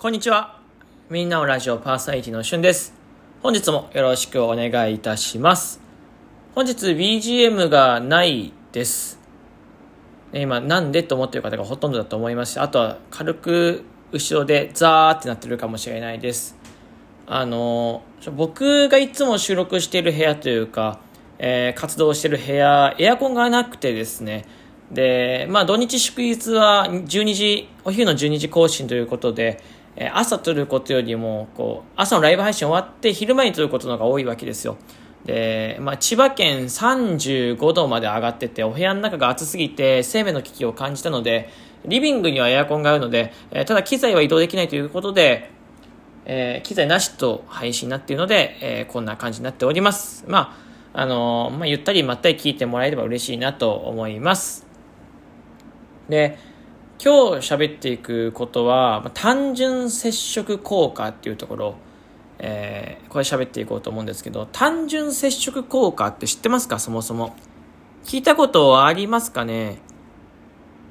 [0.00, 0.58] こんにちは。
[1.10, 2.94] みんなのラジオパーソナリティのしゅんです。
[3.42, 5.78] 本日もよろしくお願いいたします。
[6.54, 9.18] 本日 BGM がないです。
[10.32, 16.56] 今なんでと思ってる方がほとんどだと思いますし、あとは軽く後ろでザーってなってるかもしれないです。
[17.26, 18.02] あの、
[18.34, 20.98] 僕がいつも収録している部屋というか、
[21.38, 24.46] えー活動している部屋、エアコンがなくてですね、
[24.90, 29.62] で、まあ土日祝日は12時、お昼の12時更新ということで、
[29.96, 34.76] え朝撮ることよりも、こう、朝のライブ配信終わって昼前に撮ることの方が多いわけですよ。
[35.24, 41.50] で、まあ千葉県35度まで上がってて、お部屋の中が暑すぎて生命の危機を感じたので、
[41.84, 45.50] リビングにはエアコンがあるので、えただ機材は移動できないということで、
[46.24, 50.24] えー機材なしと配信になっているので、えーこんな感じになっております。
[50.28, 50.56] ま
[50.94, 54.66] あ、あのーまあ、ゆったりまったり聞いてもらえれば嬉しいなと思います。
[56.08, 56.38] で、
[57.02, 61.74] 今日喋っていくことは、単純接触効果っていうところ、
[62.38, 66.78] えーこれ喋っていこうと思うんですけど、単純接触効果って知ってますか？
[66.78, 67.34] そもそも。
[68.04, 69.78] 聞いたことはありますかね？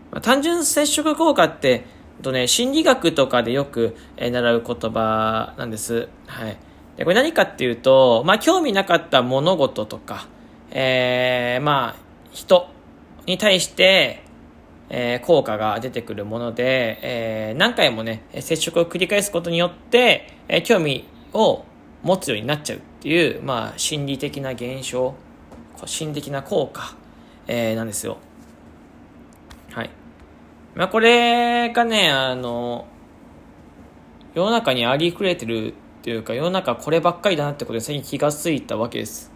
[0.10, 1.86] まあ単純接触効果って、
[2.24, 6.10] とね、心理学とかでよく、えー習う言葉なんです。
[6.26, 6.58] はい。
[6.98, 10.28] で、これ何かっていうと、まあ、興味なかった物事とか、
[10.72, 11.96] えー、まあ、
[12.32, 12.68] 人
[13.28, 14.24] に対して、
[14.90, 21.64] えー効果が出てくるもので、えー何回もね、接触を繰り返すことによって、えー興味を
[22.04, 25.16] 持つようになっちゃうっていう、まあ、心理的な現象、
[25.86, 26.96] 心理的な効果、
[27.48, 28.18] えーなんですよ。
[29.72, 29.90] はい。
[30.76, 32.88] まあ、これがね、あの、
[34.34, 39.32] 世の中にありふれてるっていうか、世の中こればっかりだなってことで最近気がついたわけです。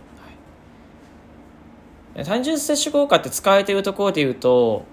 [2.16, 4.86] はい、単純接触効果って使われているところで言うと、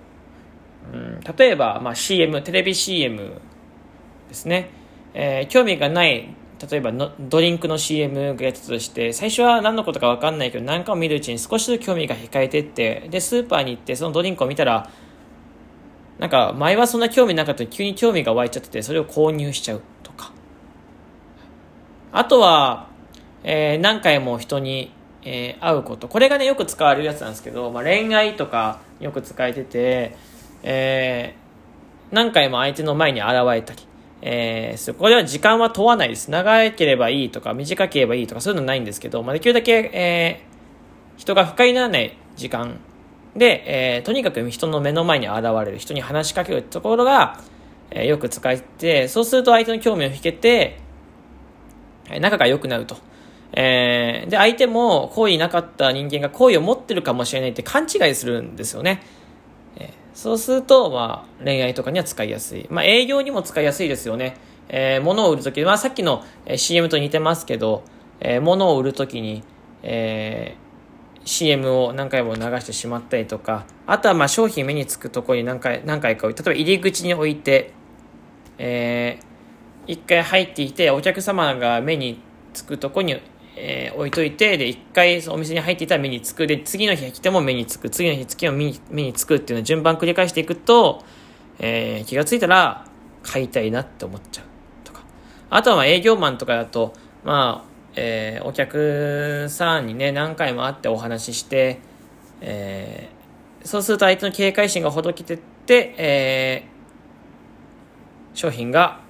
[0.92, 3.40] うん、例えば、まあ、CM、テレビ CM
[4.28, 4.70] ですね。
[5.14, 6.34] えー興味がない、
[6.70, 14.90] 例えばのドリンクの CM がやったとして、最初は何のことか分かんないけど、何かを見るうちに少しずつ興味が控えてって、で、スーパーに行って、そのドリンクを見たら、
[16.20, 20.32] なんか前はそんな興味なかったのに急に興味が湧いちゃっててそれを購入しちゃうとか。
[22.12, 22.88] あとは、
[23.42, 24.92] えー何回も人に、
[25.22, 26.08] えー会うこと。
[26.08, 30.14] これがねよく使われるやつなんですけど、まあ、恋愛とかよく使えてて、
[30.62, 31.40] えー
[32.14, 33.80] 何回も相手の前に現れたり、
[34.22, 36.30] えーそこでは時間は問わないです。
[36.30, 40.50] 長ければいいとか短ければいいとかそういうのないんですけど、まあ、できるだけ、えー
[41.20, 42.80] 人が不快にならない時間
[43.36, 47.40] で、えーとにかく人の目の前に現れる人に話しかけるところが、
[47.90, 50.78] えーよく使えてそうすると相手の興味を引けて
[52.20, 52.96] 仲が良くなると、
[53.52, 59.02] えーで相手も好意なかった人間が好意を持ってるかもしれないって勘違いするんですよね、
[59.76, 64.36] えーそうすると、まあ、恋愛とかには使いやすい、まあ、営業にも使いやすいですよね、
[64.68, 66.24] えー物を売るとき、まあ、さっきの
[66.56, 67.82] CM と似てますけど、
[68.20, 69.42] えー物を売るときに、
[69.82, 70.70] えー
[71.22, 77.72] CM を何回も流してしまったりとか、あとはまあ商品目につくところに何回、何回か置いて、例えば入り口に置いて、
[78.58, 79.30] えー
[79.86, 82.20] 一回入っていて、お客様が目に
[82.52, 83.20] つくところに、
[83.62, 91.04] えー置いといて、で、一回お店に入っていたら目につく、で、次の日来ても目につく、次の日次も目に目につくっていうのを順番繰り返していくと、
[91.58, 92.86] えー気がついたら
[93.22, 94.44] 買いたいなって思っちゃう
[94.84, 95.02] とか。
[95.50, 101.80] あとは営業マンとかだと、まあ、えーお客さんにね、何回も会ってお話しして、
[102.40, 103.20] えー
[103.62, 106.70] そうすると相手の警戒心がほどけてって、えー
[108.32, 109.00] 商品が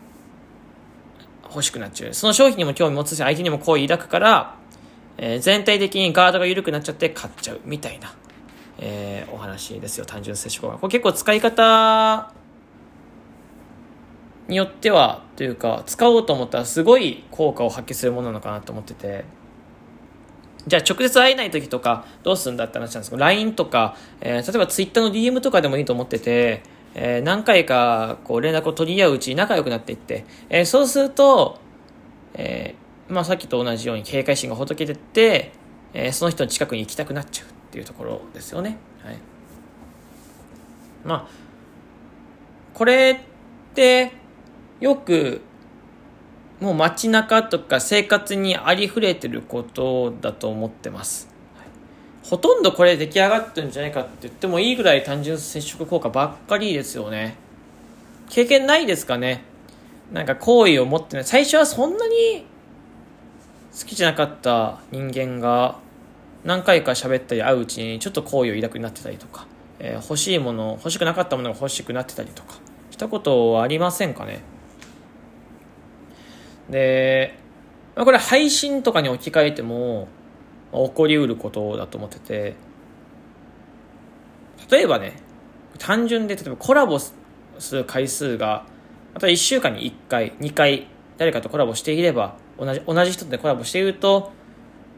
[1.50, 2.14] 欲しくなっちゃう。
[2.14, 4.54] その商品にも興味持つし、相手にも好意抱くから、
[5.18, 8.14] えー全体的にガードが緩くなっちゃって買っちゃうみたいな、
[8.78, 10.78] えーお話ですよ、単純接触が。
[10.78, 12.32] これ結構使い方
[14.48, 19.24] によっては、というか、使おうと思ったらすごい効果を発揮するものなのかなと思ってて、
[20.66, 26.62] じゃあ直接会えない時とかどうするんだって話なんですけど、LINE とか、えー例えば Twitter の DM とかでもいいと思ってて、
[26.94, 31.60] えー何回かこう連絡を取り合ううちに仲良くなっていって、えーそうすると、
[32.34, 35.52] えーまあさっきと同じように警戒心がほどけてって、
[35.92, 38.78] えその人の近くに行きたくなっちゃうっていうところですよね。
[39.02, 39.18] はい。
[41.04, 41.28] まあ、
[42.74, 44.12] これって
[44.80, 45.40] よく
[46.60, 51.29] もう街中とか生活にありふれてることだと思ってます。
[52.22, 57.36] ほとんどこれ出来上がってるんじゃないかって言ってもいいぐらい単純接触効果ばっかりですよね。
[58.28, 59.42] 経験ないですかね？
[60.12, 61.24] なんか好意を持ってない。
[61.24, 62.46] 最初はそんなに
[63.72, 65.78] 好きじゃなかった人間が
[66.44, 69.46] 何回か喋ったり会ううちにちょっと好意を抱くようになってたりとか、
[69.78, 72.56] えー欲しいもの、欲しくなかったものが欲しくなってたりとか
[72.90, 74.40] したことはありませんかね？
[76.68, 77.38] で、
[77.96, 80.08] まあ、これ配信とかに置き換えても、
[80.72, 82.54] 起こりうることだと思ってて、
[84.70, 85.14] 例えばね、
[85.78, 87.14] 単純で、例えばコラボす
[87.72, 88.66] る回数が、
[89.14, 90.86] また1週間に1回、2回、
[91.16, 94.32] 誰かとコラボしていれば、同じ、同じ人とコラボしていると、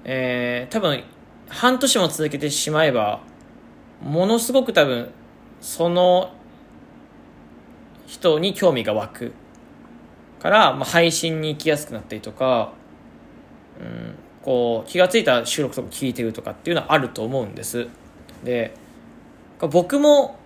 [0.05, 1.05] えー、多分、
[1.49, 3.21] 半年も続けてしまえば、
[4.03, 5.11] ものすごく多分、
[5.61, 6.33] その
[8.07, 9.33] 人に興味が湧く
[10.41, 12.73] から、まあ、配信に行きやすくなったりとか、
[13.81, 17.89] うん、こう気が付いた収録とか聞いてるとかっていうのはあると思うんです。
[18.45, 18.75] で
[19.61, 20.37] 僕も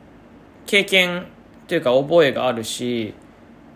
[0.67, 1.27] 経験
[1.69, 3.15] というか覚えがあるし、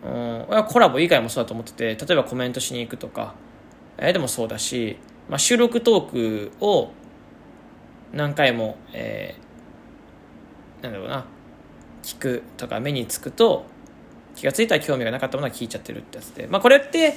[0.04, 3.34] うん、コラボ以外もそうだと思ってて例えばコメントしに行くとか、
[3.96, 6.90] え、でもそうだし、まあ、収録トークを
[8.12, 11.24] 何回も、えー、なんだろうな
[12.02, 13.64] 聞くとか目につくと
[14.34, 17.14] 気が付いたら興味がなかったものは聞いちゃってるってやつで、まあ、これって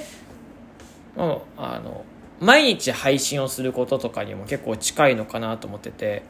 [1.16, 2.04] もうあの
[2.40, 6.22] 毎日配信をすることとかにも結構近いのかなと思ってて、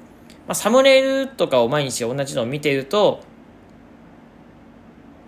[0.46, 3.22] まあ、サムネイルとかを毎日同じのを見ていると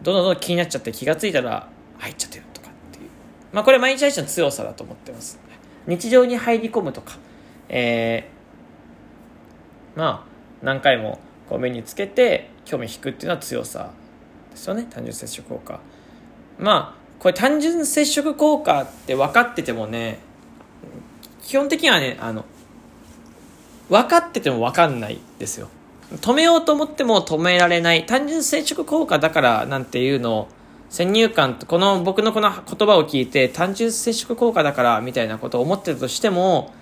[0.02, 1.68] どんどんどん気になっちゃって気が付いたら
[1.98, 3.10] 入っちゃってるとかっていう。
[3.52, 5.40] まあこれ毎日配信の強さだと思ってます。
[5.86, 7.16] 日常に入り込むとか。
[7.68, 11.18] えー、まあ何回も
[11.48, 13.90] こう目につけて興味引くっていうのは強さ
[14.50, 14.86] ですよね。
[14.88, 15.80] 単純接触効果。
[16.58, 20.20] まあこれ単純接触効果って分かっててもね
[21.46, 22.44] 基本的にはねあの
[23.88, 25.68] 分かってても分かんないですよ。
[26.10, 28.04] 止めようと思っても止められない。
[28.04, 30.48] 単純接触効果だからなんていうのを
[30.90, 36.72] 先入観この僕のこの言葉を聞いて単純接触効果だからみたいなことを思ってたとしても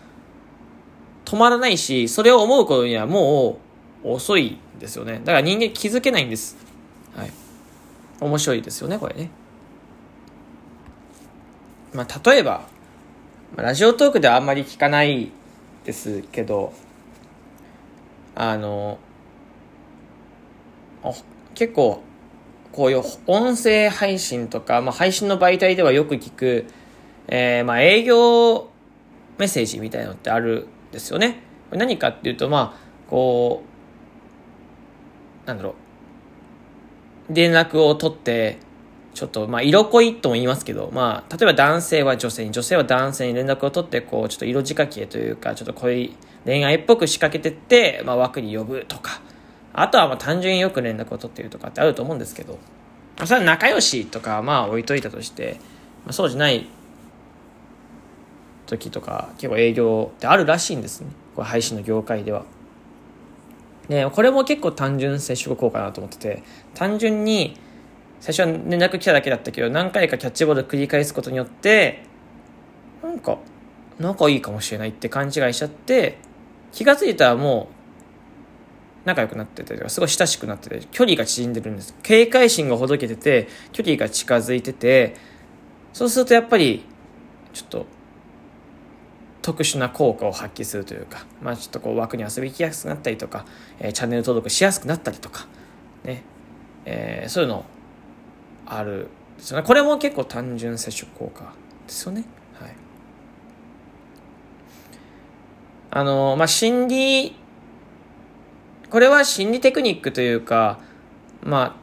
[1.26, 3.58] 止まらないしそれを思うことにはも
[4.02, 5.20] う遅いですよね。
[5.24, 6.56] だから人間気づけないんです。
[7.14, 7.30] はい。
[8.20, 9.30] 面白いですよねこれね。
[11.92, 12.72] まあ例えば
[13.56, 15.30] ラジオトークではあんまり聞かない
[15.84, 16.72] ですけど
[18.34, 18.98] あの
[21.54, 22.02] 結構
[22.72, 26.66] こういう音声配信とか、まあ、配信の媒体ではよく聞く、
[27.28, 28.68] えー、まあ営業
[29.38, 31.42] メッセージみたいなのってあるんですよね。
[31.70, 33.62] 何かっていうと、まあ、こ
[35.44, 35.74] う、なんだろ
[37.30, 38.58] う、連絡を取って、
[39.14, 46.14] ちょっと、まあ、色恋とも言いますけど、まあ、例えば男性は女性に、女性は男性に連絡を取って、こう、ちょっと色仕掛けというか、ちょっと恋、
[46.44, 49.22] 恋愛っぽく仕掛けてって、まあ、枠に呼ぶとか、
[49.72, 52.58] あとはまあ単純によく連絡を取っているとかってあると思うんですけど、
[53.24, 55.58] それは仲良しとかまあ置いといたとして、
[56.04, 56.66] まあ、そうじゃない
[58.66, 61.08] 時とか結構営業ってあるらしいんですね。
[61.34, 62.44] これ配信の業界では。
[63.88, 66.42] で、これも結構単純接触効果なと思ってて、
[66.74, 67.56] 単純に
[68.24, 72.04] 最初は連絡来ただけだったけど何回かキャッチボール繰り返すことによって
[73.02, 73.36] なんか
[73.98, 76.16] 仲いいかもしれないって勘違いしちゃって
[76.72, 77.68] 気が付いたらも
[79.04, 81.94] う仲良くなってて、すごい親しくなってて、距離が縮んでるんです。
[82.02, 85.14] 警戒心がほどけてて、距離が近づいてて、
[85.92, 86.86] そうするとやっぱり、
[87.52, 87.86] ちょっと、
[89.42, 93.44] 特殊な効果を発揮するというか、まあちょっとこう枠に遊び行きやすくなったりとか、
[93.78, 95.48] えー、チャンネル登録しやすくなったりとか、
[96.02, 96.22] ね、
[96.86, 97.64] えー、そういうのを
[98.66, 99.64] あるですよね。
[99.66, 101.52] これも結構単純接触効果
[101.86, 102.24] ですよね。
[102.60, 102.74] はい。
[105.90, 107.36] あの、まあ心理
[108.94, 110.78] これは心理テクニックというか、
[111.42, 111.76] まあ、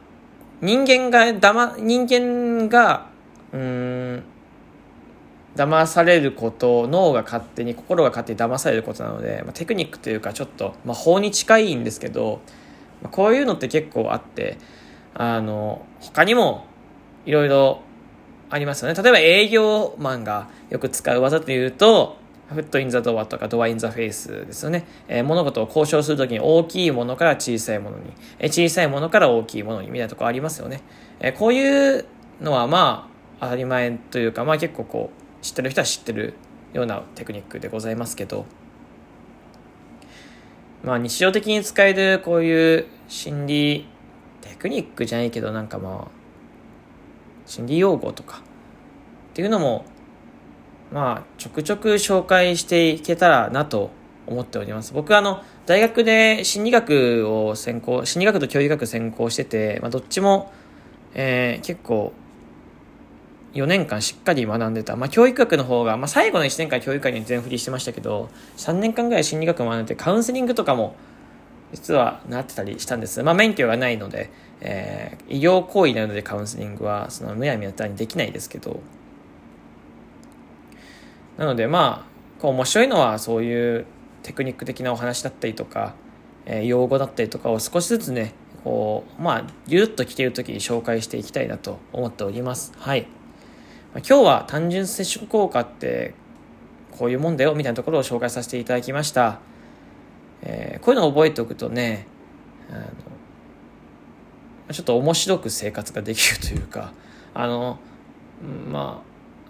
[0.62, 3.10] 人間がだま、人間が、
[3.52, 4.22] うん、
[5.54, 12.40] 騙されること、脳が勝手に、心が勝手に騙されることなので、まあ、テクニックというかちょっと、まあ、法に近いんですけど、
[13.02, 14.56] まあ、こういうのって結構あって、
[15.12, 16.64] あの、他にも
[17.26, 17.80] いろいろ
[18.50, 19.02] ありますよね。
[19.02, 22.16] 例えば営業マンがよく使う技というと、
[22.48, 24.84] フットインザドアとかドアインザフェイスですよね。
[25.08, 30.82] えー、物事を交渉するときに大きいものから小さいものに、えー、小さいものから大きいものにみたいなとこありますよね。
[31.20, 32.04] えー、こういう
[32.40, 33.08] のはま
[33.40, 35.10] あ当たり前というか、まあ結構こ
[35.40, 36.34] う知ってる人は知ってる
[36.74, 38.44] ようなテクニックでございますけど、
[40.84, 43.86] まあ日常的に使えるこういう心理
[44.42, 46.21] テクニックじゃないけどなんかまあ
[47.52, 49.84] 心理用語とかっていうのも
[50.92, 53.90] まあ、ちょくちょく紹介していけたらなと
[54.26, 54.92] 思っております。
[54.92, 60.52] 僕はあの、大学で心理学を専攻、心理学と教育学専攻してて、まあ、どっちも、
[61.14, 62.12] えー、結構、
[63.54, 64.96] 4年間しっかり学んでた。
[64.96, 68.28] まあ、教育学の方が、まあ、最後の1年間教育学に全振りしてましたけど、
[68.58, 70.94] 3年間ぐらい心理学を学んでて、カウンセリングとかも、
[71.72, 73.22] 実はなってたりしたんです。
[73.22, 74.30] まあ、免許がないので、
[74.64, 78.80] えー、医療行為なのでカウンセリングは、そのむやみやたらにできないですけど、
[81.36, 83.86] なのでまあこう面白いのはそういう
[84.22, 85.94] テクニック的なお話だったりとか、
[86.46, 92.72] えー、用語だったりとかを少しずつねこうまあギュッと来ている時に紹介していきたいなと思っております。
[92.78, 93.06] はい。
[93.94, 96.14] 今日は単純接触効果って
[96.92, 99.40] こういうもんだよみたいなところを紹介させていただきました、
[100.40, 102.06] えー、こういうのを覚えておくとね
[102.70, 102.82] あの
[104.70, 106.92] ちょっと面白く生活ができるというか
[107.34, 107.78] あの
[108.70, 109.02] ま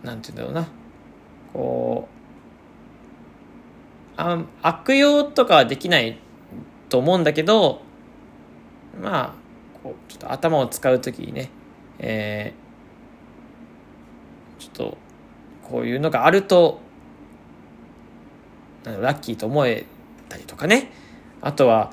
[0.02, 0.68] あなんて言うんだろうな。
[1.52, 2.22] こう
[4.16, 6.18] あ悪用とかはできない
[6.88, 7.82] と思うんだけど
[9.00, 9.34] まあ
[9.82, 11.50] こうちょっと頭を使う時にね、
[11.98, 14.98] えー、ちょっと
[15.62, 16.80] こういうのがあると
[18.84, 19.86] ラッキーと思え
[20.28, 20.90] たりとかね。
[21.40, 21.92] あとは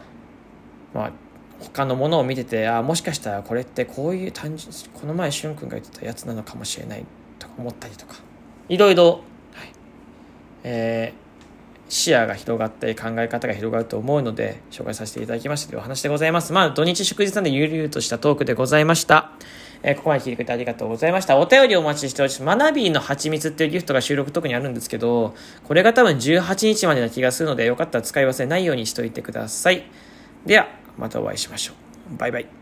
[0.94, 1.12] まあ
[1.60, 7.06] 他のものを見ててあもしかしたらこれってこういう単純この前しゅんくんが言ってたやつなのかもしれない
[7.38, 8.16] とか思ったりとか
[8.70, 9.22] いろいろ、はい
[10.64, 19.32] えー、視野が広がって考え方が広がると思うので紹介させていただきましたというお話でございますまあ土日祝日なんでゆるゆるとしたトークでございました
[19.82, 21.38] えー、ここまで聞いてくれてありがとうございました。
[21.38, 22.44] お便りお待ちしております。
[22.44, 29.86] マナビーの蜂蜜っていうギフトが収録特にあるんですけど、これが多分18日までな気がするので、よかったら使い忘れないようにしといてください。
[30.46, 30.68] では、
[31.00, 31.74] またお会いしましょ
[32.14, 32.18] う。
[32.18, 32.59] バイバイ。